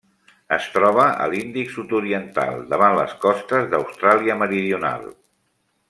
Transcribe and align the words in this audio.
Es 0.55 0.63
troba 0.77 1.03
a 1.25 1.27
l'Índic 1.33 1.69
sud-oriental: 1.75 2.57
davant 2.73 2.97
les 3.01 3.13
costes 3.27 3.69
d'Austràlia 3.75 4.41
Meridional. 4.45 5.07